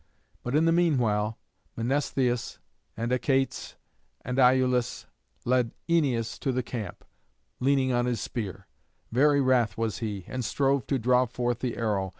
[0.41, 1.37] But in the meanwhile
[1.77, 2.57] Mnestheus
[2.97, 3.75] and Achates
[4.25, 5.05] and Iülus
[5.45, 7.05] led Æneas to the camp,
[7.59, 8.65] leaning on his spear.
[9.11, 12.09] Very wrath was he, and strove to draw forth the arrow.